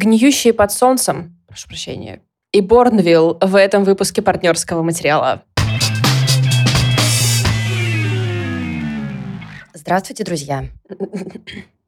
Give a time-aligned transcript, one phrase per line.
[0.00, 5.44] Гниющие под солнцем, прошу прощения, и Борнвилл в этом выпуске партнерского материала.
[9.74, 10.64] Здравствуйте, друзья.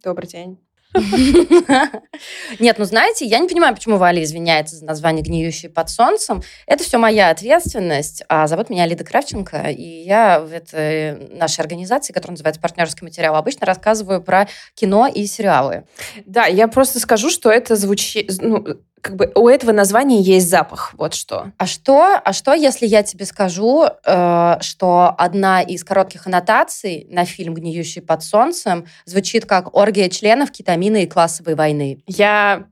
[0.05, 0.59] Добрый день.
[2.59, 6.43] Нет, ну знаете, я не понимаю, почему Валя извиняется за название «Гниющий под солнцем».
[6.67, 8.23] Это все моя ответственность.
[8.29, 13.37] А зовут меня Лида Кравченко, и я в этой нашей организации, которая называется «Партнерский материал»,
[13.37, 15.85] обычно рассказываю про кино и сериалы.
[16.27, 18.31] Да, я просто скажу, что это звучит...
[18.43, 18.65] Ну,
[19.03, 21.53] как бы у этого названия есть запах, вот что.
[21.59, 27.25] А что, а что если я тебе скажу, э, что одна из коротких аннотаций на
[27.25, 32.03] фильм «Гниющий под солнцем» звучит как «Оргия членов кетамина и классовой войны»?
[32.07, 32.69] Я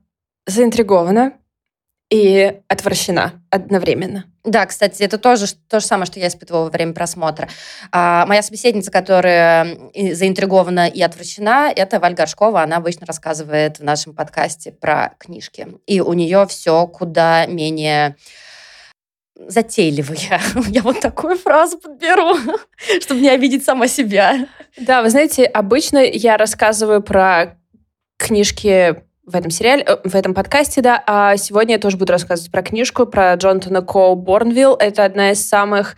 [0.47, 1.33] заинтригована
[2.11, 4.25] и отвращена одновременно.
[4.43, 7.47] Да, кстати, это тоже то же самое, что я испытывала во время просмотра.
[7.91, 12.63] А, моя собеседница, которая заинтригована и отвращена, это Валь Горшкова.
[12.63, 15.67] Она обычно рассказывает в нашем подкасте про книжки.
[15.87, 18.17] И у нее все куда менее
[19.47, 20.41] затейливые.
[20.67, 22.35] Я вот такую фразу подберу,
[23.01, 24.47] чтобы не обидеть сама себя.
[24.75, 27.57] Да, вы знаете, обычно я рассказываю про
[28.17, 31.03] книжки в этом сериале, э, в этом подкасте, да.
[31.05, 34.75] А сегодня я тоже буду рассказывать про книжку, про Джонатана Коу Борнвилл.
[34.75, 35.95] Это одна из самых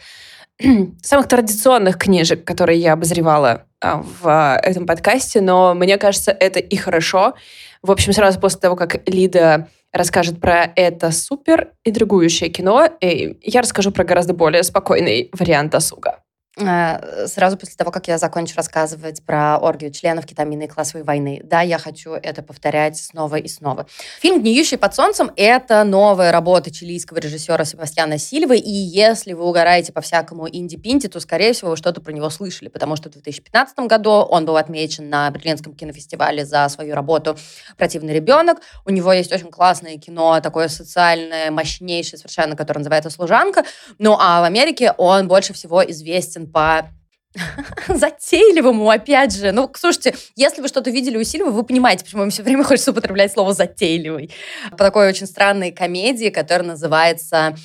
[1.02, 6.60] самых традиционных книжек, которые я обозревала а, в а, этом подкасте, но мне кажется, это
[6.60, 7.34] и хорошо.
[7.82, 13.92] В общем, сразу после того, как Лида расскажет про это супер интригующее кино, я расскажу
[13.92, 16.20] про гораздо более спокойный вариант досуга.
[16.56, 21.42] Э, сразу после того, как я закончу рассказывать про оргию членов кетамина и классовой войны.
[21.44, 23.88] Да, я хочу это повторять снова и снова.
[24.22, 29.94] Фильм «Гниющий под солнцем»— это новая работа чилийского режиссера Себастьяна Сильвы, и если вы угораете
[29.94, 33.80] по всякому инди-пинти, то, скорее всего, вы что-то про него слышали, потому что в 2015
[33.80, 37.36] году он был отмечен на Берлинском кинофестивале за свою работу
[37.78, 38.60] «Противный ребенок».
[38.86, 43.64] У него есть очень классное кино, такое социальное, мощнейшее совершенно, которое называется «Служанка».
[43.98, 46.90] Ну, а в Америке он больше всего известен по
[47.88, 49.52] затейливому, опять же.
[49.52, 52.92] Ну, слушайте, если вы что-то видели у Сильвы, вы понимаете, почему им все время хочется
[52.92, 54.32] употреблять слово «затейливый».
[54.72, 57.56] По такой очень странной комедии, которая называется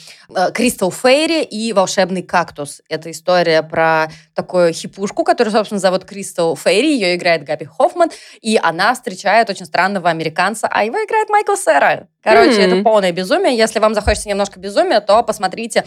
[0.54, 2.80] «Кристал Фейри и волшебный кактус».
[2.88, 6.88] Это история про такую хипушку, которую, собственно, зовут Кристал Фейри.
[6.88, 8.10] Ее играет Габи Хоффман,
[8.40, 12.08] и она встречает очень странного американца, а его играет Майкл Сера.
[12.28, 12.74] Короче, mm-hmm.
[12.74, 13.56] это полное безумие.
[13.56, 15.84] Если вам захочется немножко безумия, то посмотрите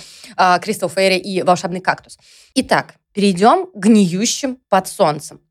[0.61, 2.17] «Кристал Фейри и волшебный кактус».
[2.55, 5.41] Итак, перейдем к гниющим под солнцем.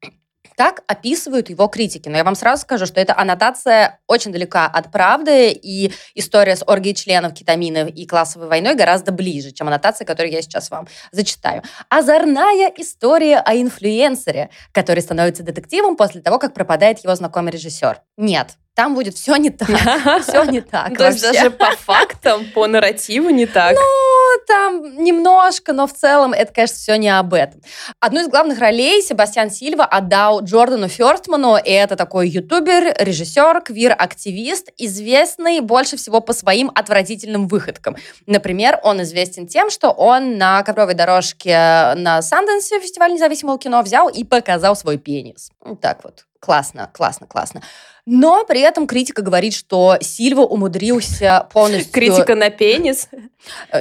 [0.57, 2.11] Так описывают его критики.
[2.11, 6.63] Но я вам сразу скажу, что эта аннотация очень далека от правды, и история с
[6.67, 11.63] оргией членов кетамина и классовой войной гораздо ближе, чем аннотация, которую я сейчас вам зачитаю.
[11.89, 18.03] Озорная история о инфлюенсере, который становится детективом после того, как пропадает его знакомый режиссер.
[18.19, 19.69] Нет, там будет все не так.
[20.23, 20.97] Все не так.
[20.97, 23.75] То есть даже по фактам, по нарративу не так.
[23.75, 27.61] Ну, там немножко, но в целом это, конечно, все не об этом.
[28.01, 31.59] Одну из главных ролей Себастьян Сильва отдал Джордану Ферстману.
[31.59, 37.97] И это такой ютубер, режиссер, квир-активист, известный больше всего по своим отвратительным выходкам.
[38.25, 44.09] Например, он известен тем, что он на ковровой дорожке на Санденсе, фестивале независимого кино, взял
[44.09, 45.51] и показал свой пенис.
[45.83, 46.25] Так вот.
[46.41, 47.63] Классно, классно, классно.
[48.07, 51.93] Но при этом критика говорит, что Сильва умудрился полностью...
[51.93, 53.09] Критика на пенис?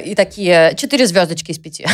[0.04, 1.88] И такие четыре звездочки из пяти.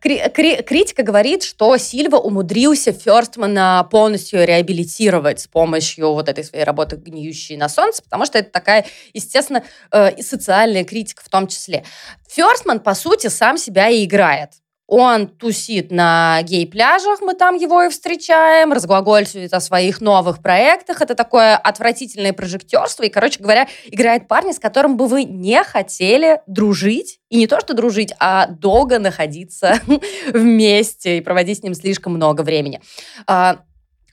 [0.00, 7.56] Критика говорит, что Сильва умудрился Ферстмана полностью реабилитировать с помощью вот этой своей работы «Гниющей
[7.56, 11.84] на солнце», потому что это такая, естественно, э, и социальная критика в том числе.
[12.28, 14.50] Ферстман, по сути, сам себя и играет.
[14.92, 21.00] Он тусит на гей-пляжах, мы там его и встречаем, разглагольствует о своих новых проектах.
[21.00, 23.04] Это такое отвратительное прожектерство.
[23.04, 27.20] И, короче говоря, играет парня, с которым бы вы не хотели дружить.
[27.28, 29.78] И не то, что дружить, а долго находиться
[30.34, 32.80] вместе и проводить с ним слишком много времени.
[33.28, 33.60] А,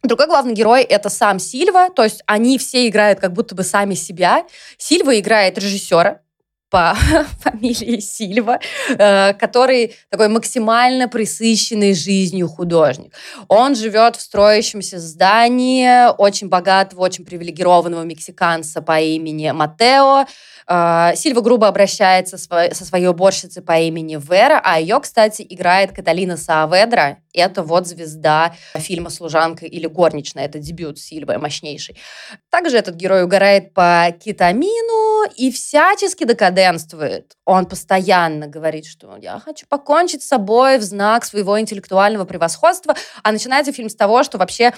[0.03, 3.95] другой главный герой— это сам Сильва, то есть они все играют как будто бы сами
[3.95, 4.45] себя.
[4.77, 6.21] Сильва играет режиссера,
[6.69, 6.95] по
[7.39, 8.59] фамилии Сильва,
[8.89, 13.13] э, который такой максимально присыщенный жизнью художник.
[13.47, 20.25] Он живет в строящемся здании очень богатого, очень привилегированного мексиканца по имени Матео,
[20.69, 26.35] а, Сильва грубо обращается со своей уборщицей по имени Вера, а ее, кстати, играет Каталина
[26.35, 27.19] Сааведра.
[27.33, 30.43] Это вот звезда фильма «Служанка» или «Горничная».
[30.45, 31.95] Это дебют Сильвы, мощнейший.
[32.49, 37.35] Также этот герой угорает по кетамину и всячески декаденствует.
[37.45, 42.95] Он постоянно говорит, что я хочу покончить с собой в знак своего интеллектуального превосходства.
[43.23, 44.73] А начинается фильм с того, что вообще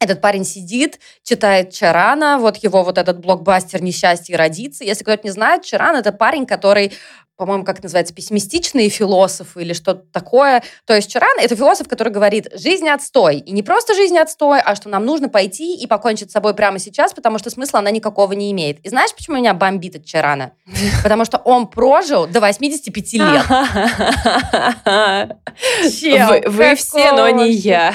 [0.00, 4.84] этот парень сидит, читает Чарана, вот его вот этот блокбастер «Несчастье родиться».
[4.84, 6.92] Если кто-то не знает, Чаран— это парень, который
[7.38, 10.64] по-моему, как называется, пессимистичные философы или что-то такое.
[10.86, 13.38] То есть Чаран— это философ, который говорит, жизнь отстой.
[13.38, 16.80] И не просто жизнь отстой, а что нам нужно пойти и покончить с собой прямо
[16.80, 18.84] сейчас, потому что смысла она никакого не имеет.
[18.84, 20.50] И знаешь, почему меня бомбит от Чарана?
[21.04, 23.46] Потому что он прожил до 85 лет.
[26.48, 27.94] Вы все, но не я.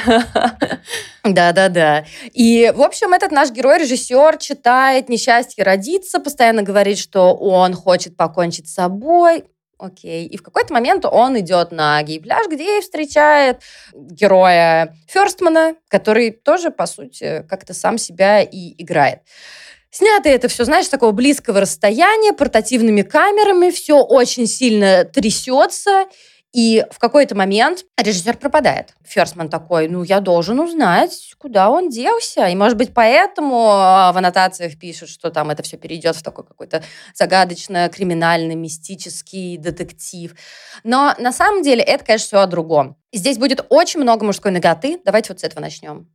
[1.23, 2.05] Да-да-да.
[2.33, 8.67] И, в общем, этот наш герой-режиссер читает «Несчастье родиться», постоянно говорит, что он хочет покончить
[8.67, 9.45] с собой.
[9.79, 10.27] Окей.
[10.27, 13.61] И в какой-то момент он идет на гей-пляж, где встречает
[13.93, 19.19] героя Ферстмана, который тоже, по сути, как-то сам себя и играет.
[19.91, 26.05] Снято это все, знаешь, с такого близкого расстояния, портативными камерами, все очень сильно трясется.
[26.53, 28.93] И в какой-то момент режиссер пропадает.
[29.03, 32.45] Ферсман такой, ну, я должен узнать, куда он делся.
[32.45, 36.45] И, может быть, поэтому а, в аннотациях пишут, что там это все перейдет в такой
[36.45, 36.83] какой-то
[37.15, 40.35] загадочно криминальный, мистический детектив.
[40.83, 42.97] Но на самом деле это, конечно, все о другом.
[43.11, 45.01] Здесь будет очень много мужской ноготы.
[45.03, 46.07] Давайте вот с этого начнем.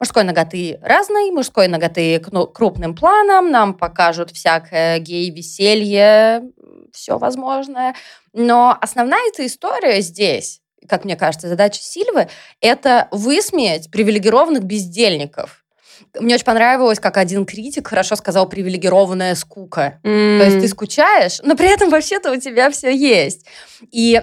[0.00, 6.42] Мужской ноготы разной, мужской ноготы крупным планом, нам покажут всякое гей-веселье,
[6.92, 7.94] все возможное.
[8.32, 12.28] Но основная эта история здесь, как мне кажется, задача Сильвы,
[12.60, 15.64] это высмеять привилегированных бездельников.
[16.18, 20.00] Мне очень понравилось, как один критик хорошо сказал привилегированная скука.
[20.02, 20.38] Mm.
[20.38, 23.46] То есть ты скучаешь, но при этом вообще-то у тебя все есть.
[23.90, 24.22] И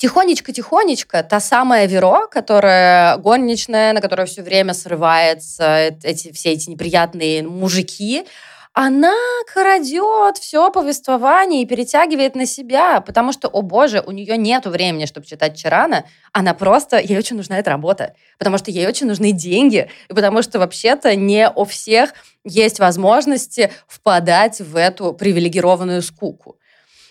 [0.00, 7.42] тихонечко-тихонечко та самая Веро, которая горничная, на которую все время срывается эти, все эти неприятные
[7.42, 8.24] мужики,
[8.72, 9.16] она
[9.52, 15.06] крадет все повествование и перетягивает на себя, потому что, о боже, у нее нет времени,
[15.06, 19.32] чтобы читать Чарана, она просто, ей очень нужна эта работа, потому что ей очень нужны
[19.32, 22.14] деньги, и потому что вообще-то не у всех
[22.44, 26.56] есть возможности впадать в эту привилегированную скуку.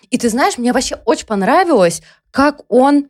[0.09, 2.01] И ты знаешь, мне вообще очень понравилось,
[2.31, 3.09] как он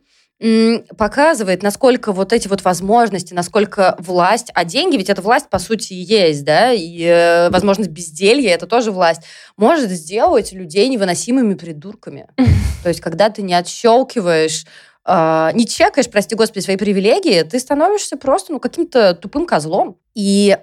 [0.96, 5.92] показывает, насколько вот эти вот возможности, насколько власть, а деньги, ведь это власть по сути
[5.92, 9.20] и есть, да, и э, возможность безделья, это тоже власть,
[9.58, 12.26] может сделать людей невыносимыми придурками.
[12.82, 14.64] То есть, когда ты не отщелкиваешь
[15.02, 19.96] Uh, не чекаешь, прости господи, свои привилегии, ты становишься просто ну, каким-то тупым козлом.
[20.14, 20.58] И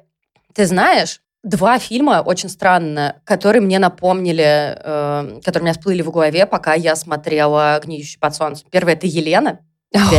[0.53, 6.11] ты знаешь, два фильма очень странно, которые мне напомнили, э, которые у меня всплыли в
[6.11, 8.67] голове, пока я смотрела «Гниющий под солнцем».
[8.71, 9.59] Первый— это «Елена»,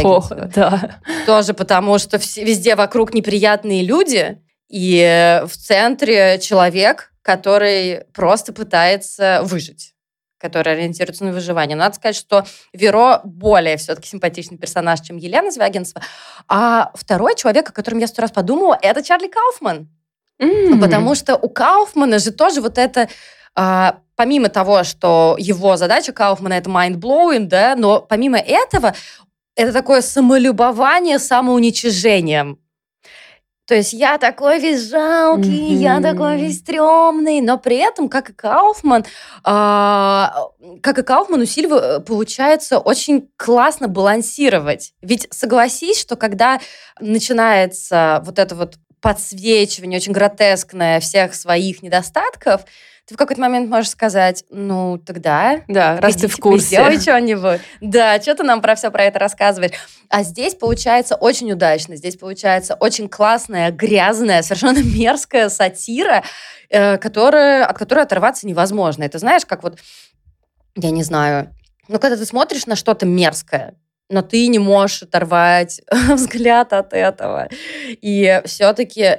[0.05, 0.23] о,
[0.55, 1.01] да.
[1.27, 9.95] Тоже потому, что везде вокруг неприятные люди, и в центре человек, который просто пытается выжить
[10.41, 11.77] который ориентируется на выживание.
[11.77, 16.01] Надо сказать, что Веро более все-таки симпатичный персонаж, чем Елена Звягинцева.
[16.47, 19.89] А второй человек, о котором я сто раз подумала, это Чарли Кауфман.
[20.41, 20.81] Mm.
[20.81, 23.09] Потому что у Кауфмана же тоже вот это
[23.55, 28.95] а, помимо того, что его задача Кауфмана это mind-blowing, да, но помимо этого
[29.57, 32.59] это такое самолюбование самоуничижением.
[33.67, 35.83] То есть я такой весь жалкий, mm-hmm.
[35.83, 39.05] я такой весь стрёмный, но при этом, как и Кауфман, э,
[39.45, 44.95] как и Кауфман, у Сильвы э, получается очень классно балансировать.
[45.03, 46.61] Ведь согласись, что когда
[46.99, 52.65] начинается вот это вот подсвечивание очень гротескное всех своих недостатков,
[53.09, 55.63] ты в какой-то момент можешь сказать, ну, тогда...
[55.67, 56.67] Да, раз ты в курсе.
[56.67, 57.63] Сделай что-нибудь.
[57.81, 59.73] Да, что ты нам про все про это рассказываешь?
[60.11, 61.97] А здесь получается очень удачно.
[61.97, 66.23] Здесь получается очень классная, грязная, совершенно мерзкая сатира,
[66.69, 69.05] э, которая, от которой оторваться невозможно.
[69.05, 69.79] Это знаешь, как вот,
[70.77, 71.55] я не знаю,
[71.89, 73.75] ну, когда ты смотришь на что-то мерзкое,
[74.09, 77.49] но ты не можешь оторвать взгляд от этого.
[77.87, 79.19] И все-таки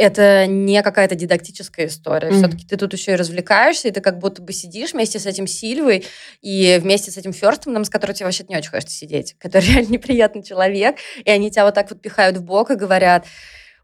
[0.00, 2.28] это не какая-то дидактическая история.
[2.28, 2.38] Mm-hmm.
[2.38, 5.46] Все-таки ты тут еще и развлекаешься, и ты как будто бы сидишь вместе с этим
[5.46, 6.06] Сильвой
[6.40, 9.92] и вместе с этим Ферстманом, с которым тебе вообще не очень хочется сидеть, который реально
[9.92, 13.26] неприятный человек, и они тебя вот так вот пихают в бок и говорят,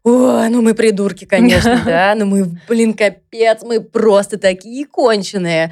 [0.03, 5.71] о, ну мы придурки, конечно, да, ну мы, блин, капец, мы просто такие конченые.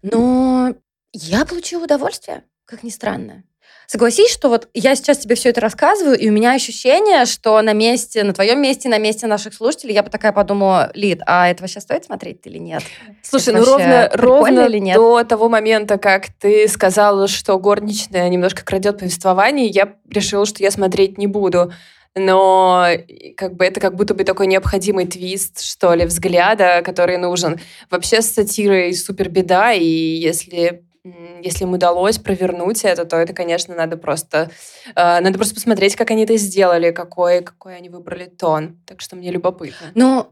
[0.00, 0.74] Но
[1.12, 3.44] я получила удовольствие, как ни странно.
[3.86, 7.72] Согласись, что вот я сейчас тебе все это рассказываю, и у меня ощущение, что на
[7.72, 11.68] месте, на твоем месте, на месте наших слушателей, я бы такая подумала, Лид, а этого
[11.68, 12.82] сейчас стоит смотреть или нет?
[13.22, 14.96] Слушай, это ну ровно, ровно или нет?
[14.96, 20.70] до того момента, как ты сказала, что горничная немножко крадет повествование, я решила, что я
[20.70, 21.72] смотреть не буду
[22.16, 22.86] но
[23.36, 27.60] как бы это как будто бы такой необходимый твист, что ли, взгляда, который нужен.
[27.90, 30.84] Вообще с сатирой супер беда, и если
[31.42, 34.50] если им удалось провернуть это, то это, конечно, надо просто,
[34.94, 38.80] э, надо просто посмотреть, как они это сделали, какой, какой они выбрали тон.
[38.86, 39.88] Так что мне любопытно.
[39.94, 40.28] Ну,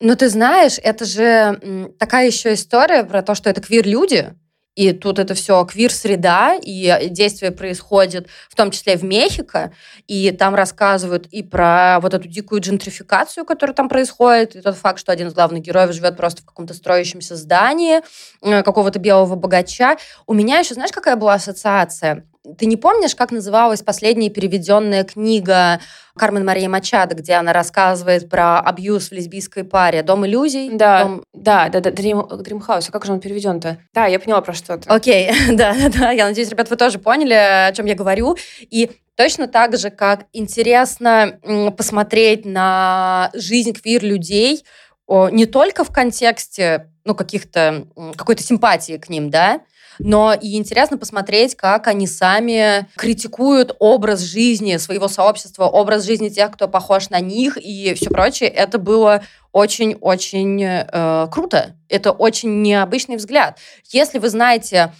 [0.00, 4.34] ну ты знаешь, это же такая еще история про то, что это квир-люди,
[4.74, 9.72] и тут это все квир-среда, и действие происходит в том числе в Мехико,
[10.06, 14.98] и там рассказывают и про вот эту дикую джентрификацию, которая там происходит, и тот факт,
[14.98, 18.00] что один из главных героев живет просто в каком-то строящемся здании
[18.42, 19.96] э, какого-то белого богача.
[20.26, 22.26] У меня еще, знаешь, какая была ассоциация?
[22.58, 25.80] Ты не помнишь, как называлась последняя переведенная книга
[26.14, 30.68] Кармен Мария Мачадо, где она рассказывает про абьюз в лесбийской паре «Дом иллюзий»?
[30.70, 31.24] Да, Дом...
[31.32, 32.86] да, да, да, Dream, Dream House.
[32.88, 33.78] А как же он переведен-то?
[33.94, 34.92] Да, я поняла про что-то.
[34.92, 36.10] Окей, да, да, да.
[36.10, 38.36] Я надеюсь, ребят, вы тоже поняли, о чем я говорю.
[38.60, 41.38] И точно так же, как интересно
[41.78, 44.64] посмотреть на жизнь квир-людей,
[45.08, 47.86] не только в контексте ну, каких-то,
[48.16, 49.60] какой-то симпатии к ним, да,
[49.98, 56.50] но и интересно посмотреть, как они сами критикуют образ жизни своего сообщества, образ жизни тех,
[56.52, 58.48] кто похож на них и все прочее.
[58.48, 59.22] Это было
[59.52, 61.76] очень-очень э, круто.
[61.88, 63.58] Это очень необычный взгляд.
[63.90, 64.92] Если вы знаете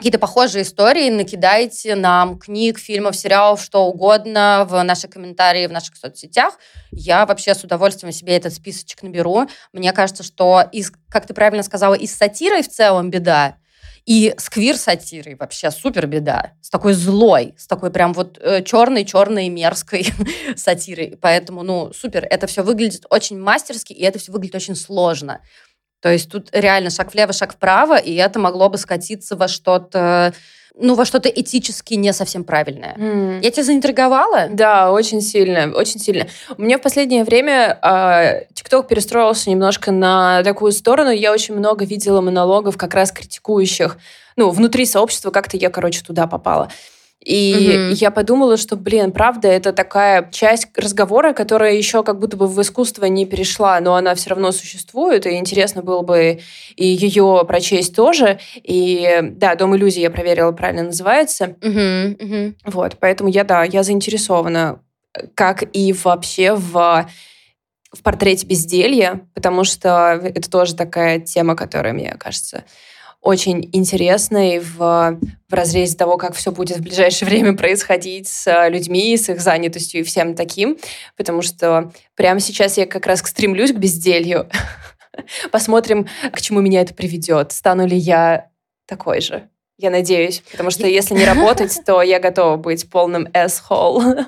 [0.00, 5.94] какие-то похожие истории, накидайте нам книг, фильмов, сериалов, что угодно в наши комментарии в наших
[5.94, 6.58] соцсетях.
[6.90, 9.46] Я вообще с удовольствием себе этот списочек наберу.
[9.74, 13.56] Мне кажется, что, из, как ты правильно сказала, и с сатирой в целом беда,
[14.06, 16.52] и с квир-сатирой вообще супер беда.
[16.60, 20.06] С такой злой, с такой прям вот э, черной-черной мерзкой
[20.56, 21.18] сатирой.
[21.20, 22.26] Поэтому, ну, супер.
[22.28, 25.40] Это все выглядит очень мастерски, и это все выглядит очень сложно.
[26.00, 30.32] То есть тут реально шаг влево, шаг вправо, и это могло бы скатиться во что-то
[30.80, 32.94] ну, во что-то этически не совсем правильное.
[32.96, 33.40] Mm.
[33.42, 34.48] Я тебя заинтриговала?
[34.50, 36.26] Да, очень сильно, очень сильно.
[36.56, 41.10] У меня в последнее время э, ТикТок перестроился немножко на такую сторону.
[41.10, 43.98] Я очень много видела монологов как раз критикующих,
[44.36, 46.70] ну, внутри сообщества, как-то я, короче, туда попала.
[47.24, 47.94] И угу.
[47.96, 52.60] я подумала, что, блин, правда, это такая часть разговора, которая еще как будто бы в
[52.62, 56.40] искусство не перешла, но она все равно существует, и интересно было бы
[56.76, 58.38] и ее прочесть тоже.
[58.62, 61.56] И да, Дом иллюзий я проверила, правильно называется.
[61.62, 62.54] Угу, угу.
[62.64, 64.80] Вот, поэтому я, да, я заинтересована,
[65.34, 67.06] как и вообще в
[67.92, 72.64] в портрете безделья, потому что это тоже такая тема, которая, мне кажется,
[73.20, 79.16] очень интересной в, в разрезе того, как все будет в ближайшее время происходить с людьми,
[79.16, 80.78] с их занятостью и всем таким,
[81.16, 84.48] потому что прямо сейчас я как раз стремлюсь к безделью.
[85.50, 87.52] Посмотрим, к чему меня это приведет.
[87.52, 88.48] Стану ли я
[88.86, 89.48] такой же?
[89.76, 94.26] Я надеюсь, потому что если не работать, то я готова быть полным asshole.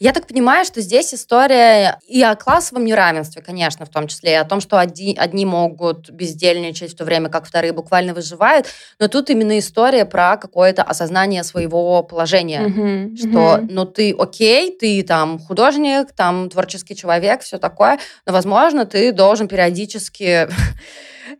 [0.00, 4.36] Я так понимаю, что здесь история и о классовом неравенстве, конечно, в том числе, и
[4.36, 8.66] о том, что одни, одни могут бездельничать в то время, как вторые буквально выживают,
[8.98, 15.02] но тут именно история про какое-то осознание своего положения, mm-hmm, что, ну, ты окей, ты
[15.02, 20.48] там художник, там творческий человек, все такое, но, возможно, ты должен периодически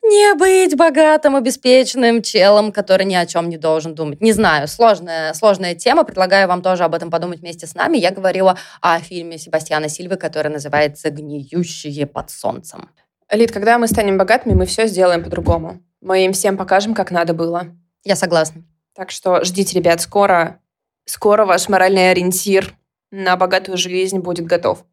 [0.04, 4.20] не быть богатым, обеспеченным челом, который ни о чем не должен думать.
[4.20, 6.04] Не знаю, сложная, сложная тема.
[6.04, 7.96] Предлагаю вам тоже об этом подумать вместе с нами.
[7.96, 12.90] Я говорила о фильме Себастьяна Сильвы, который называется «Гниющие под солнцем».
[13.30, 15.82] Лид, когда мы станем богатыми, мы все сделаем по-другому.
[16.00, 17.68] Мы им всем покажем, как надо было.
[18.04, 18.62] Я согласна.
[18.94, 20.60] Так что ждите, ребят, скоро,
[21.06, 22.74] скоро ваш моральный ориентир
[23.10, 24.84] на богатую жизнь будет готов.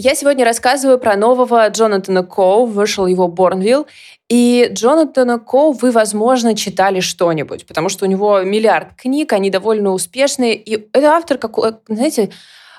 [0.00, 2.66] Я сегодня рассказываю про нового Джонатана Коу.
[2.66, 3.88] Вышел его Борнвилл.
[4.28, 9.90] И Джонатана Коу вы, возможно, читали что-нибудь, потому что у него миллиард книг, они довольно
[9.90, 10.54] успешные.
[10.54, 12.30] И это автор, как, знаете,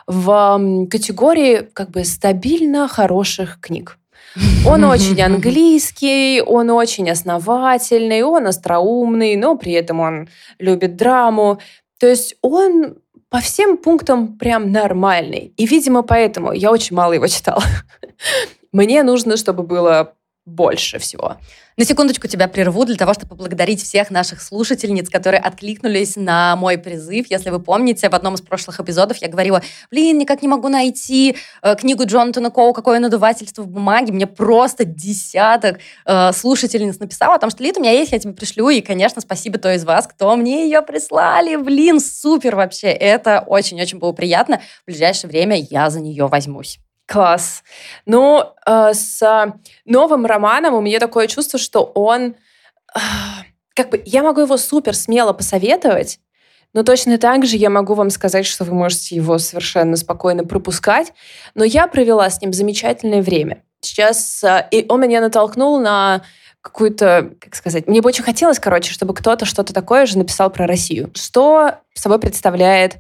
[0.08, 3.98] в категории как бы стабильно хороших книг.
[4.66, 11.60] Он очень английский, он очень основательный, он остроумный, но при этом он любит драму.
[12.00, 12.96] То есть он
[13.30, 15.54] по всем пунктам прям нормальный.
[15.58, 17.64] И, видимо, поэтому я очень мало его читала.
[18.72, 20.14] Мне нужно, чтобы было
[20.46, 21.38] больше всего.
[21.78, 26.78] На секундочку тебя прерву для того, чтобы поблагодарить всех наших слушательниц, которые откликнулись на мой
[26.78, 27.28] призыв.
[27.30, 31.38] Если вы помните, в одном из прошлых эпизодов я говорила, блин, никак не могу найти
[31.62, 34.12] э, книгу Джонатана Коу «Какое надувательство в бумаге».
[34.12, 38.34] Мне просто десяток э, слушательниц написала о том, что, Лид, у меня есть, я тебе
[38.34, 38.68] пришлю.
[38.70, 41.56] И, конечно, спасибо той из вас, кто мне ее прислали.
[41.56, 42.88] Блин, супер вообще.
[42.88, 44.62] Это очень-очень было приятно.
[44.84, 46.80] В ближайшее время я за нее возьмусь.
[47.10, 47.64] Класс.
[48.06, 49.54] Ну, э, с
[49.86, 52.36] новым романом у меня такое чувство, что он...
[52.96, 53.00] Э,
[53.74, 56.20] как бы я могу его супер смело посоветовать,
[56.74, 61.14] но точно так же я могу вам сказать, что вы можете его совершенно спокойно пропускать.
[61.56, 63.64] Но я провела с ним замечательное время.
[63.82, 66.22] Сейчас э, и он меня натолкнул на
[66.62, 70.68] какую-то, как сказать, мне бы очень хотелось, короче, чтобы кто-то что-то такое же написал про
[70.68, 71.10] Россию.
[71.16, 72.98] Что собой представляет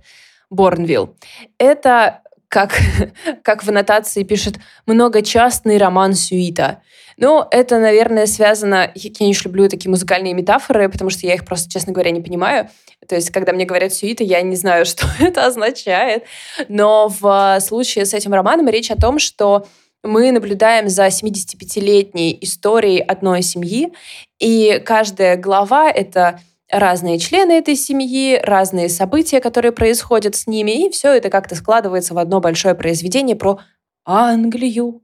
[0.49, 1.15] Борнвилл?
[1.59, 2.77] Это как,
[3.43, 6.81] как в аннотации пишет, многочастный роман Сюита.
[7.15, 8.91] Ну, это, наверное, связано...
[8.95, 12.69] Я не люблю такие музыкальные метафоры, потому что я их просто, честно говоря, не понимаю.
[13.07, 16.23] То есть, когда мне говорят сюита, я не знаю, что это означает.
[16.67, 19.67] Но в случае с этим романом речь о том, что
[20.01, 23.91] мы наблюдаем за 75-летней историей одной семьи,
[24.39, 26.39] и каждая глава— это
[26.71, 32.13] разные члены этой семьи, разные события, которые происходят с ними, и все это как-то складывается
[32.13, 33.59] в одно большое произведение про
[34.05, 35.01] Англию.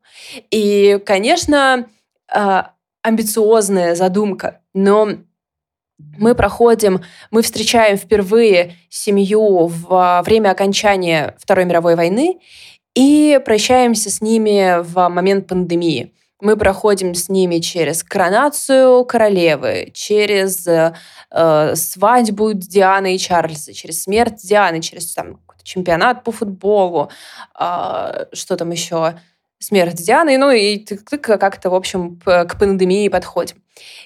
[0.52, 1.88] И, конечно,
[2.32, 5.10] а, амбициозная задумка, но
[5.98, 12.40] мы проходим, мы встречаем впервые семью во время окончания Второй мировой войны
[12.96, 16.14] и прощаемся с ними в момент пандемии.
[16.42, 24.42] Мы проходим с ними через коронацию королевы, через э, свадьбу Дианы и Чарльза, через смерть
[24.44, 27.10] Дианы, через там, чемпионат по футболу,
[27.60, 29.16] э, что там еще,
[29.60, 33.58] смерть Дианы, ну и как-то, в общем, к пандемии подходим.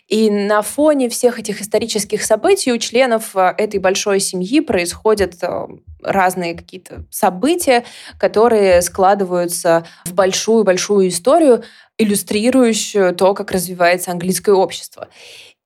[0.08, 5.68] И на фоне всех этих исторических событий у членов э, этой большой семьи происходят э,
[6.02, 7.86] разные какие-то события,
[8.18, 11.64] которые складываются в большую-большую историю,
[12.00, 15.10] иллюстрирующую то, как развивается английское общество.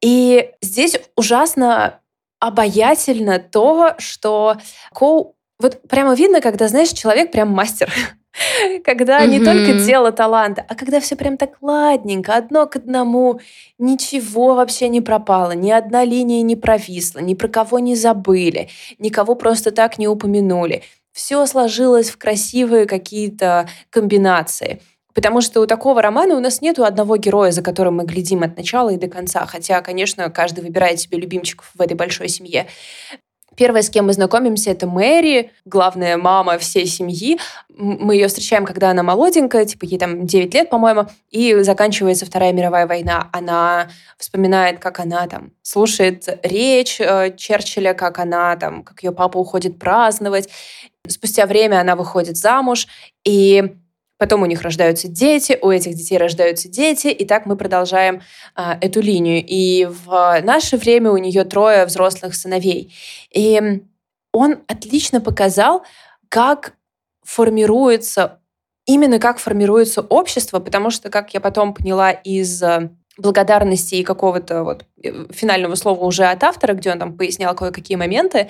[0.01, 2.01] И здесь ужасно
[2.39, 4.57] обаятельно то, что
[4.91, 5.35] Коу...
[5.59, 7.89] Вот прямо видно, когда, знаешь, человек прям мастер.
[8.83, 13.39] Когда не только дело таланта, а когда все прям так ладненько, одно к одному,
[13.77, 19.35] ничего вообще не пропало, ни одна линия не провисла, ни про кого не забыли, никого
[19.35, 20.81] просто так не упомянули.
[21.11, 24.81] Все сложилось в красивые какие-то комбинации.
[25.13, 28.57] Потому что у такого романа у нас нету одного героя, за которым мы глядим от
[28.57, 29.45] начала и до конца.
[29.45, 32.67] Хотя, конечно, каждый выбирает себе любимчиков в этой большой семье.
[33.55, 37.37] Первая, с кем мы знакомимся, это Мэри, главная мама всей семьи.
[37.69, 42.51] Мы ее встречаем, когда она молоденькая, типа ей там 9 лет, по-моему, и заканчивается Вторая
[42.51, 43.29] мировая война.
[43.31, 49.37] Она вспоминает, как она там слушает речь э, Черчилля, как она там, как ее папа
[49.37, 50.49] уходит праздновать.
[51.07, 52.87] Спустя время она выходит замуж,
[53.23, 53.75] и
[54.23, 58.21] Потом у них рождаются дети, у этих детей рождаются дети, и так мы продолжаем
[58.55, 59.43] а, эту линию.
[59.45, 62.95] И в наше время у нее трое взрослых сыновей.
[63.33, 63.81] И
[64.31, 65.83] он отлично показал,
[66.29, 66.75] как
[67.25, 68.39] формируется,
[68.85, 72.63] именно как формируется общество, потому что, как я потом поняла из
[73.17, 77.95] благодарности и какого-то вот э, финального слова уже от автора, где он там пояснял кое-какие
[77.95, 78.49] моменты,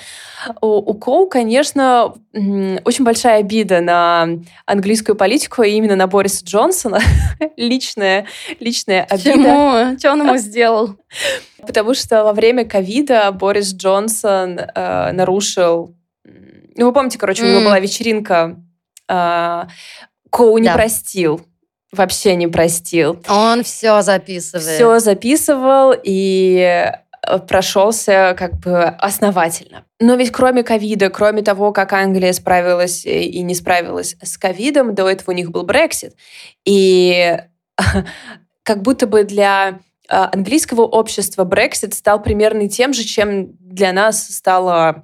[0.61, 4.29] у, у Коу, конечно, очень большая обида на
[4.65, 6.99] английскую политику, и именно на Бориса Джонсона.
[7.57, 8.25] личная,
[8.59, 9.31] личная обида.
[9.31, 9.97] Почему?
[9.97, 10.95] Что он ему сделал?
[11.65, 15.95] Потому что во время ковида Борис Джонсон э, нарушил...
[16.75, 18.57] Ну, вы помните, короче, у него была вечеринка
[19.09, 19.63] э,
[20.29, 21.41] Коу не простил
[21.93, 23.21] вообще не простил.
[23.29, 24.67] Он все записывает.
[24.67, 26.91] Все записывал и
[27.25, 29.85] э, прошелся как бы основательно.
[29.99, 35.07] Но ведь кроме ковида, кроме того, как Англия справилась и не справилась с ковидом, до
[35.09, 36.15] этого у них был Брексит.
[36.65, 37.37] И
[38.63, 39.79] как будто бы для
[40.09, 45.03] э, английского общества Брексит стал примерно тем же, чем для нас стало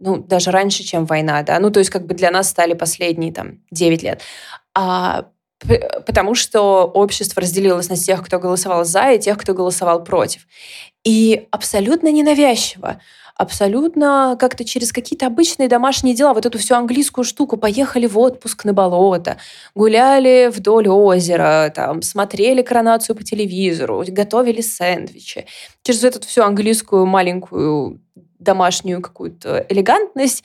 [0.00, 3.32] ну, даже раньше, чем война, да, ну, то есть как бы для нас стали последние
[3.32, 4.22] там 9 лет.
[4.74, 5.26] А
[6.06, 10.46] потому что общество разделилось на тех, кто голосовал за, и тех, кто голосовал против.
[11.04, 13.00] И абсолютно ненавязчиво,
[13.34, 18.64] абсолютно как-то через какие-то обычные домашние дела, вот эту всю английскую штуку, поехали в отпуск
[18.64, 19.38] на болото,
[19.74, 25.46] гуляли вдоль озера, там, смотрели коронацию по телевизору, готовили сэндвичи.
[25.82, 28.00] Через эту всю английскую маленькую
[28.38, 30.44] домашнюю какую-то элегантность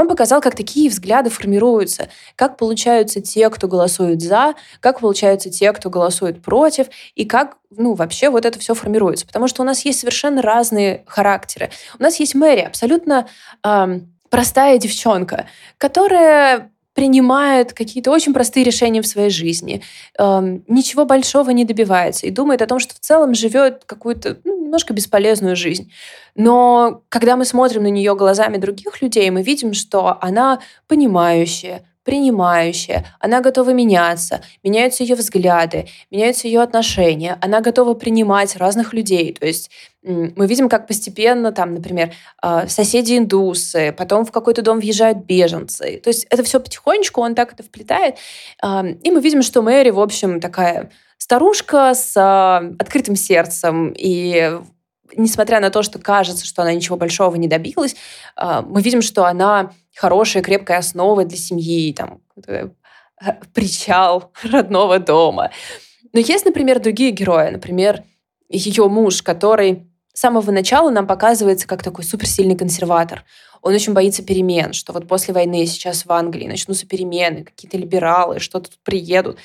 [0.00, 5.72] он показал, как такие взгляды формируются, как получаются те, кто голосует за, как получаются те,
[5.72, 9.26] кто голосует против, и как ну, вообще вот это все формируется.
[9.26, 11.70] Потому что у нас есть совершенно разные характеры.
[11.98, 13.28] У нас есть Мэри, абсолютно
[13.62, 15.46] эм, простая девчонка,
[15.78, 19.82] которая принимает какие-то очень простые решения в своей жизни,
[20.18, 24.64] эм, ничего большого не добивается и думает о том, что в целом живет какую-то ну,
[24.64, 25.90] немножко бесполезную жизнь.
[26.34, 33.06] Но когда мы смотрим на нее глазами других людей, мы видим, что она понимающая, принимающая,
[33.18, 39.32] она готова меняться, меняются ее взгляды, меняются ее отношения, она готова принимать разных людей.
[39.32, 39.70] То есть
[40.02, 46.00] мы видим, как постепенно, там, например, а, соседи индусы, потом в какой-то дом въезжают беженцы.
[46.02, 48.16] То есть это все потихонечку, он так это вплетает.
[48.62, 54.58] И мы видим, что Мэри, в общем, такая старушка с э, открытым сердцем и
[55.16, 57.94] несмотря на то, что кажется, что она ничего большого не добилась,
[58.36, 62.22] э, мы видим, что она хорошая, крепкая основа для семьи, там,
[63.52, 65.50] причал родного дома.
[66.12, 67.50] Но есть, например, другие герои.
[67.50, 68.02] Например,
[68.48, 73.24] ее муж, который с самого начала нам показывается как такой суперсильный консерватор.
[73.62, 78.40] Он очень боится перемен, что вот после войны сейчас в Англии начнутся перемены, какие-то либералы
[78.40, 79.38] что-то тут приедут.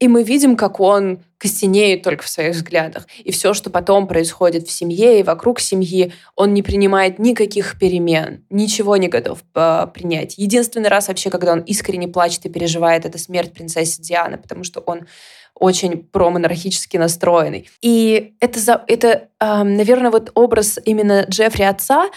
[0.00, 3.06] И мы видим, как он костенеет только в своих взглядах.
[3.18, 8.44] И все, что потом происходит в семье и вокруг семьи, он не принимает никаких перемен,
[8.50, 10.38] ничего не готов э, принять.
[10.38, 14.80] Единственный раз вообще, когда он искренне плачет и переживает, это смерть принцессы Дианы, потому что
[14.80, 15.06] он
[15.54, 17.68] очень промонархически настроенный.
[17.80, 22.10] И это, за, это наверное, вот образ именно Джеффри отца,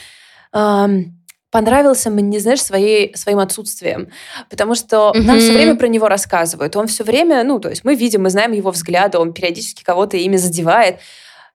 [1.51, 4.09] понравился мне, знаешь, своей, своим отсутствием.
[4.49, 5.21] Потому что mm-hmm.
[5.21, 6.75] нам все время про него рассказывают.
[6.75, 10.17] Он все время, ну, то есть мы видим, мы знаем его взгляды, он периодически кого-то
[10.17, 10.99] ими задевает.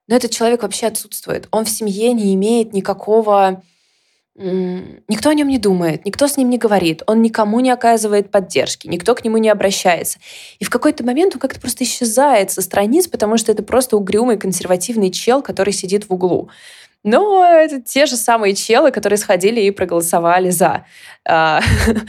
[0.09, 1.49] Но этот человек вообще отсутствует.
[1.51, 3.63] Он в семье не имеет никакого...
[4.37, 8.87] Никто о нем не думает, никто с ним не говорит, он никому не оказывает поддержки,
[8.87, 10.19] никто к нему не обращается.
[10.61, 14.39] И в какой-то момент он как-то просто исчезает со страниц, потому что это просто угрюмый
[14.39, 16.49] консервативный чел, который сидит в углу.
[17.03, 20.85] Но это те же самые челы, которые сходили и проголосовали за.
[21.27, 21.61] А,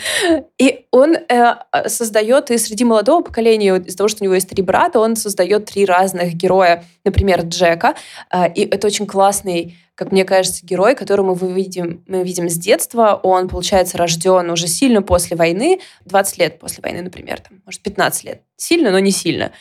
[0.57, 1.55] и он э,
[1.87, 5.65] создает и среди молодого поколения, из-за того, что у него есть три брата, он создает
[5.65, 6.83] три разных героя.
[7.05, 7.95] Например, Джека.
[8.29, 12.55] А, и это очень классный как мне кажется, герой, которого мы видим, мы видим с
[12.55, 17.83] детства, он, получается, рожден уже сильно после войны, 20 лет после войны, например, там, может,
[17.83, 18.41] 15 лет.
[18.55, 19.51] Сильно, но не сильно.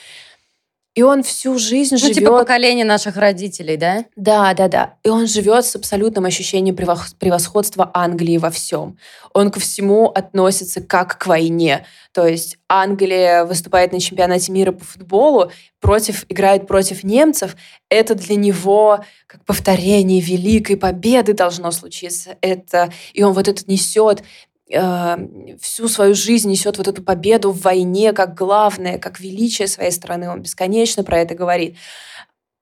[1.01, 2.17] И он всю жизнь ну, живет...
[2.17, 4.05] Ну, типа поколение наших родителей, да?
[4.17, 4.95] Да, да, да.
[5.03, 8.99] И он живет с абсолютным ощущением превосходства Англии во всем.
[9.33, 11.87] Он ко всему относится как к войне.
[12.13, 17.57] То есть Англия выступает на чемпионате мира по футболу, против, играет против немцев.
[17.89, 22.37] Это для него как повторение великой победы должно случиться.
[22.43, 24.23] Это, и он вот это несет
[24.71, 30.31] всю свою жизнь несет вот эту победу в войне как главное, как величие своей страны.
[30.31, 31.77] Он бесконечно про это говорит.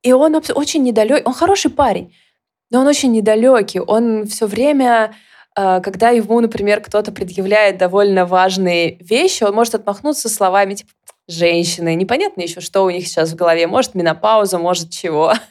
[0.02, 2.14] И он очень недалекий, он хороший парень,
[2.70, 3.80] но он очень недалекий.
[3.80, 5.14] Он все время,
[5.56, 10.90] э, когда ему, например, кто-то предъявляет довольно важные вещи, он может отмахнуться словами типа
[11.26, 11.94] женщины.
[11.94, 13.66] Непонятно еще, что у них сейчас в голове.
[13.66, 15.34] Может, менопауза, может, чего.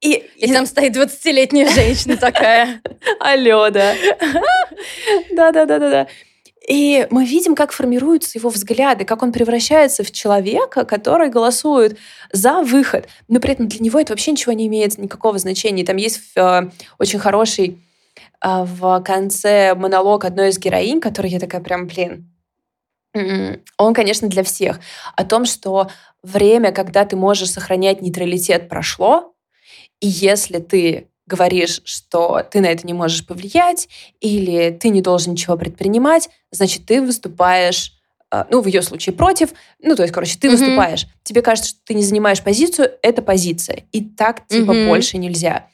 [0.00, 2.82] И, и там стоит 20-летняя женщина такая.
[3.20, 3.94] Алло, да.
[5.32, 6.08] Да-да-да-да-да.
[6.66, 11.98] И мы видим, как формируются его взгляды, как он превращается в человека, который голосует
[12.32, 13.06] за выход.
[13.28, 15.84] Но при этом для него это вообще ничего не имеет никакого значения.
[15.84, 17.82] Там есть э, очень хороший
[18.42, 22.30] э, в конце монолог одной из героинь, который я такая прям, блин,
[23.12, 24.80] м-м, он, конечно, для всех.
[25.16, 25.90] О том, что
[26.22, 29.34] время, когда ты можешь сохранять нейтралитет, прошло,
[30.00, 33.88] и если ты говоришь, что ты на это не можешь повлиять,
[34.20, 37.94] или ты не должен ничего предпринимать, значит, ты выступаешь
[38.30, 40.50] э, ну, в ее случае против, ну, то есть, короче, ты mm-hmm.
[40.50, 44.88] выступаешь, тебе кажется, что ты не занимаешь позицию, это позиция, и так, типа, mm-hmm.
[44.88, 45.66] больше нельзя.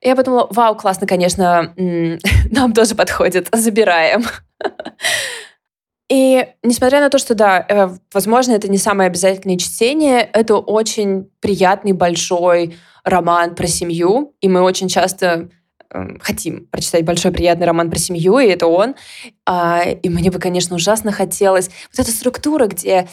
[0.00, 1.74] Я подумала, вау, классно, конечно,
[2.50, 4.24] нам тоже подходит, забираем.
[6.08, 11.28] И несмотря на то, что, да, э, возможно, это не самое обязательное чтение, это очень
[11.40, 12.76] приятный, большой
[13.08, 15.48] роман про семью, и мы очень часто
[15.90, 18.94] эм, хотим прочитать большой приятный роман про семью, и это он.
[19.46, 21.68] А, и мне бы, конечно, ужасно хотелось...
[21.90, 23.08] Вот эта структура, где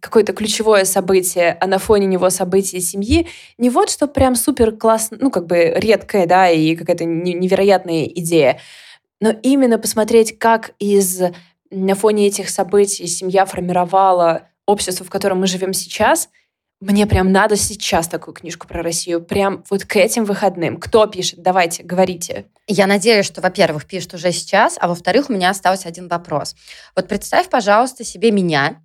[0.00, 5.16] какое-то ключевое событие, а на фоне него события семьи, не вот что прям супер классно,
[5.20, 8.58] ну, как бы редкая, да, и какая-то невероятная идея,
[9.20, 11.22] но именно посмотреть, как из
[11.70, 16.28] на фоне этих событий семья формировала общество, в котором мы живем сейчас—
[16.84, 20.78] мне прям надо сейчас такую книжку про Россию, прям вот к этим выходным.
[20.78, 21.40] Кто пишет?
[21.40, 22.44] Давайте, говорите.
[22.66, 26.54] Я надеюсь, что, во-первых, пишет уже сейчас, а во-вторых, у меня остался один вопрос.
[26.94, 28.82] Вот представь, пожалуйста, себе меня,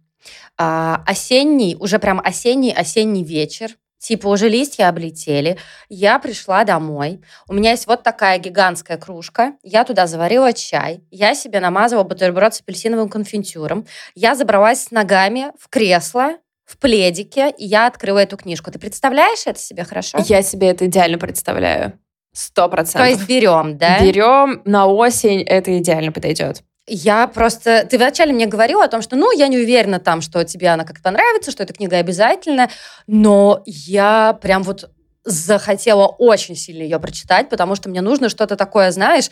[0.57, 5.57] а, осенний, уже прям осенний-осенний вечер, Типа уже листья облетели.
[5.89, 7.21] Я пришла домой.
[7.49, 9.55] У меня есть вот такая гигантская кружка.
[9.61, 11.03] Я туда заварила чай.
[11.11, 13.85] Я себе намазывала бутерброд с апельсиновым конфитюром.
[14.15, 16.37] Я забралась с ногами в кресло
[16.69, 18.69] в пледике, и я открыла эту книжку.
[18.71, 20.19] Ты представляешь это себе хорошо?
[20.27, 21.93] Я себе это идеально представляю.
[22.31, 23.01] Сто процентов.
[23.01, 23.99] То есть берем, да?
[23.99, 26.61] Берем на осень, это идеально подойдет.
[26.85, 27.87] Я просто...
[27.89, 30.85] Ты вначале мне говорила о том, что, ну, я не уверена там, что тебе она
[30.85, 32.69] как-то понравится, что эта книга обязательная,
[33.07, 34.91] но я прям вот
[35.23, 39.29] захотела очень сильно ее прочитать, потому что мне нужно что-то такое, знаешь,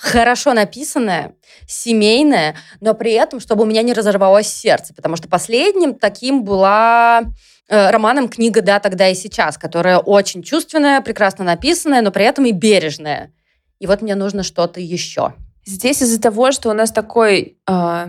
[0.00, 1.34] хорошо написанное,
[1.66, 7.22] семейное, но при этом, чтобы у меня не разорвалось сердце, потому что последним таким была
[7.68, 12.46] э, романом книга «Да, тогда и сейчас», которая очень чувственная, прекрасно написанная, но при этом
[12.46, 13.32] и бережная.
[13.78, 15.34] И вот мне нужно что-то еще.
[15.66, 18.06] Здесь из-за того, что у нас такой э,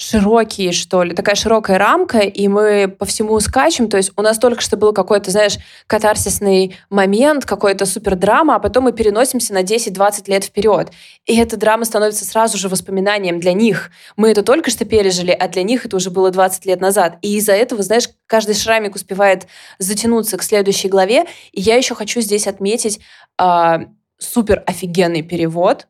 [0.00, 3.88] широкий, что ли, такая широкая рамка, и мы по всему скачем.
[3.88, 8.58] То есть у нас только что был какой-то, знаешь, катарсисный момент, какой-то супер драма, а
[8.58, 10.90] потом мы переносимся на 10-20 лет вперед.
[11.26, 13.90] И эта драма становится сразу же воспоминанием для них.
[14.16, 17.18] Мы это только что пережили, а для них это уже было 20 лет назад.
[17.20, 19.46] И из-за этого, знаешь, каждый шрамик успевает
[19.78, 21.26] затянуться к следующей главе.
[21.52, 23.00] И я еще хочу здесь отметить
[23.38, 23.78] э,
[24.18, 25.88] супер офигенный перевод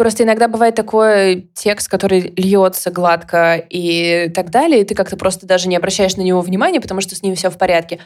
[0.00, 5.44] Просто иногда бывает такой текст, который льется гладко и так далее, и ты как-то просто
[5.44, 7.98] даже не обращаешь на него внимания, потому что с ним все в порядке.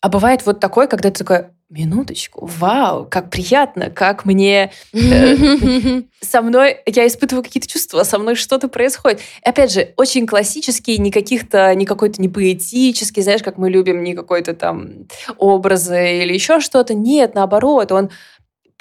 [0.00, 6.42] А бывает вот такой, когда ты такой, минуточку, вау, как приятно, как мне э, со
[6.42, 9.18] мной, я испытываю какие-то чувства, со мной что-то происходит.
[9.44, 14.04] И опять же, очень классический, не каких-то, не какой-то не поэтический, знаешь, как мы любим,
[14.04, 16.94] не какой-то там образы или еще что-то.
[16.94, 18.10] Нет, наоборот, он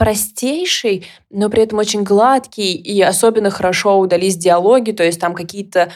[0.02, 5.92] простейший, но при этом очень гладкий, и особенно хорошо удались диалоги, то есть там какие-то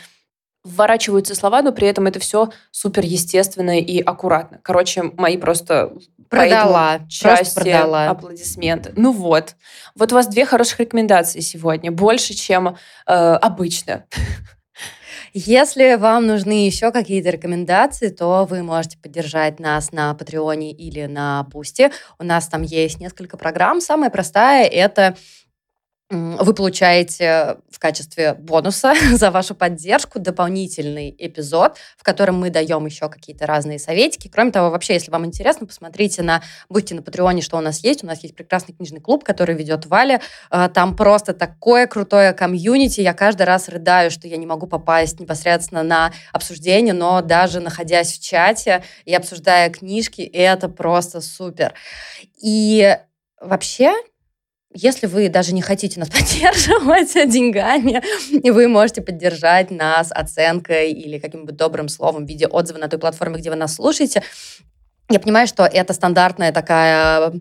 [0.63, 4.59] вворачиваются слова, но при этом это все супер естественно и аккуратно.
[4.61, 5.93] Короче, мои просто
[6.29, 8.11] продала, части продала.
[8.11, 8.93] аплодисменты.
[8.95, 9.55] Ну вот,
[9.95, 14.05] вот у вас две хороших рекомендации сегодня, больше, чем э, обычно.
[15.37, 21.43] Если вам нужны еще какие-то рекомендации, то вы можете поддержать нас на Патреоне или на
[21.43, 21.91] Бусте.
[22.17, 23.81] У нас там есть несколько программ.
[23.81, 25.17] Самая простая— это
[26.11, 33.09] вы получаете в качестве бонуса за вашу поддержку дополнительный эпизод, в котором мы даем еще
[33.09, 34.29] какие-то разные советики.
[34.31, 38.03] Кроме того, вообще, если вам интересно, посмотрите на, будьте на Патреоне, что у нас есть.
[38.03, 40.21] У нас есть прекрасный книжный клуб, который ведет Валя.
[40.51, 43.01] А, там просто такое крутое комьюнити.
[43.01, 48.13] Я каждый раз рыдаю, что я не могу попасть непосредственно на обсуждение, но даже находясь
[48.13, 51.73] в чате и обсуждая книжки, это просто супер.
[52.39, 52.95] И
[53.41, 53.91] вообще,
[54.75, 58.01] если вы даже не хотите нас поддерживать деньгами,
[58.49, 63.37] вы можете поддержать нас оценкой или каким-нибудь добрым словом в виде отзыва на той платформе,
[63.37, 64.21] где вы нас слушаете.
[65.07, 67.31] Я понимаю, что это стандартная такая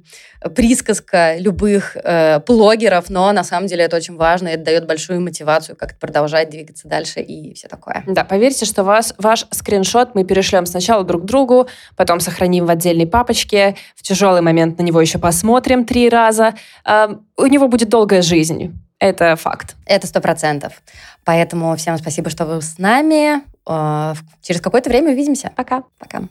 [0.42, 5.22] э, присказка любых э, блогеров, но на самом деле это очень важно, это дает большую
[5.22, 8.04] мотивацию как-то продолжать двигаться дальше и все такое.
[8.06, 13.06] Да, поверьте, что вас, ваш скриншот мы перешлем сначала друг другу, потом сохраним в отдельной
[13.06, 16.52] папочке, в тяжелый момент на него еще посмотрим три раза.
[16.84, 18.78] Э, у него будет долгая жизнь.
[18.98, 19.74] Это факт.
[19.86, 20.82] Это сто процентов.
[21.24, 23.40] Поэтому всем спасибо, что вы с нами.
[23.66, 25.50] Э, через какое-то время увидимся.
[25.56, 25.84] Пока.
[25.98, 26.24] Пока.